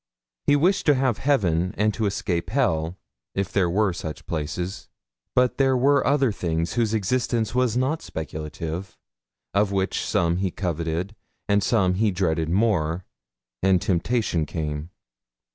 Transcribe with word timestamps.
He 0.47 0.55
wished 0.55 0.87
to 0.87 0.95
have 0.95 1.19
heaven 1.19 1.75
and 1.77 1.93
to 1.93 2.07
escape 2.07 2.49
hell, 2.49 2.97
if 3.35 3.51
there 3.53 3.69
were 3.69 3.93
such 3.93 4.25
places. 4.25 4.89
But 5.35 5.59
there 5.59 5.77
were 5.77 6.03
other 6.07 6.31
things 6.31 6.73
whose 6.73 6.95
existence 6.95 7.53
was 7.53 7.77
not 7.77 8.01
speculative, 8.01 8.97
of 9.53 9.71
which 9.71 10.03
some 10.03 10.37
he 10.37 10.49
coveted, 10.49 11.15
and 11.47 11.61
some 11.61 11.93
he 11.93 12.09
dreaded 12.09 12.49
more, 12.49 13.05
and 13.61 13.79
temptation 13.79 14.47
came. 14.47 14.89